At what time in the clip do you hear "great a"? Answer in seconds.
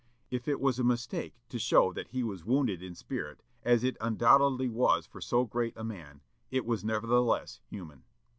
5.45-5.83